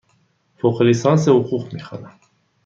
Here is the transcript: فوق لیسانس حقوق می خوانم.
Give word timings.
فوق 0.57 0.81
لیسانس 0.81 1.27
حقوق 1.27 1.73
می 1.73 1.79
خوانم. 1.81 2.19